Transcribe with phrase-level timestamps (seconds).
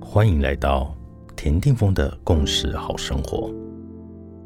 [0.00, 0.96] 欢迎来到
[1.36, 3.52] 田定峰的共识好生活，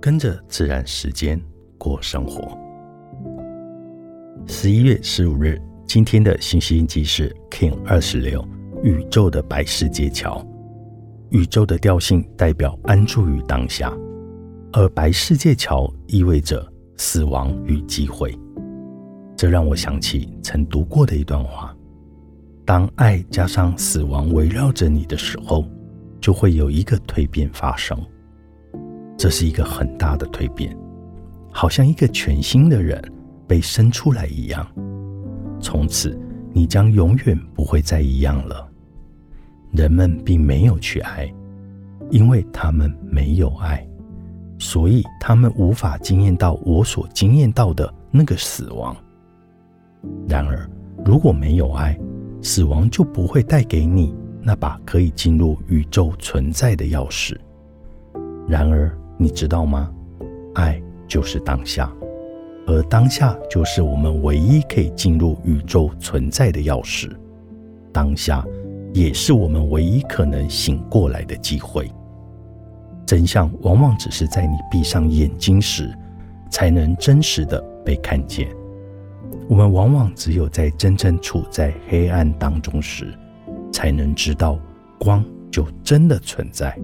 [0.00, 1.40] 跟着自然时间
[1.78, 2.58] 过生活。
[4.48, 5.56] 十一月十五日，
[5.86, 8.44] 今天的星星记是 King 二十六，
[8.82, 10.44] 宇宙的白世界桥。
[11.30, 13.96] 宇宙的调性代表安住于当下，
[14.72, 16.71] 而白世界桥意味着
[17.04, 18.32] 死亡与机会。
[19.36, 21.76] 这让我想起曾读过的一段话。
[22.64, 25.64] 当爱加上死亡围绕着你的时候，
[26.20, 27.98] 就会有一个蜕变发生。
[29.18, 30.74] 这是一个很大的蜕变，
[31.50, 33.02] 好像一个全新的人
[33.48, 34.64] 被生出来一样。
[35.60, 36.16] 从此，
[36.52, 38.70] 你将永远不会再一样了。
[39.72, 41.28] 人们并没有去爱，
[42.10, 43.84] 因为他们没有爱，
[44.62, 48.96] 所以他们无法经验到我所经验到的那个死亡。
[50.28, 50.70] 然而，
[51.04, 51.98] 如果没有爱，
[52.40, 57.36] 死亡就不会带给你那把可以进入宇宙存在的钥匙。
[58.46, 59.92] 然而，你知道吗？
[60.54, 61.92] 爱就是当下，
[62.68, 67.10] 而当下就是我们唯一可以进入宇宙存在的钥匙。
[67.92, 68.46] 当下
[68.94, 71.90] 也是我们唯一可能醒过来的机会。
[73.06, 75.92] 真相往往只是在你闭上眼睛时，
[76.50, 78.48] 才能真实的被看见。
[79.48, 83.12] 我们往往只有在真正处在黑暗当中时，
[83.72, 84.58] 才能知道
[84.98, 86.76] 光就真的存在。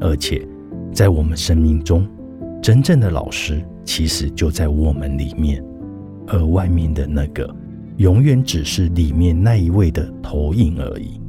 [0.00, 0.46] 而且，
[0.92, 2.06] 在我们生命中，
[2.62, 5.64] 真正的老师其实就在我们里面，
[6.26, 7.48] 而外面的那个，
[7.96, 11.20] 永远只是里面那一位的投影而已。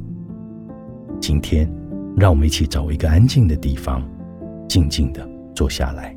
[1.20, 1.68] 今天，
[2.16, 4.02] 让我们一起找一个安静的地方，
[4.68, 6.16] 静静的坐下来，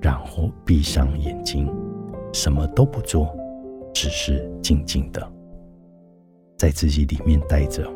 [0.00, 1.68] 然后闭上眼睛。
[2.32, 3.32] 什么都不做，
[3.94, 5.24] 只是静静的
[6.58, 7.88] 在自己里面待着。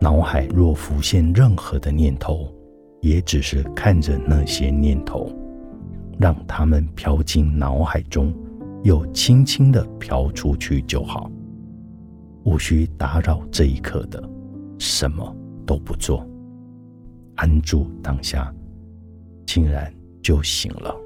[0.00, 2.52] 脑海若浮现任何的念头，
[3.00, 5.30] 也只是看着那些念头，
[6.18, 8.34] 让它们飘进脑海中，
[8.82, 11.30] 又轻轻的飘出去就好，
[12.44, 14.20] 无需打扰这一刻的
[14.80, 15.32] 什么
[15.68, 16.26] 都不做，
[17.36, 18.50] 安住当下，
[19.46, 19.92] 竟然
[20.22, 20.96] 就醒了。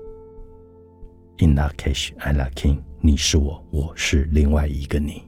[1.39, 2.79] In that case, I like king。
[3.01, 5.21] 你是我，我是另外一个你。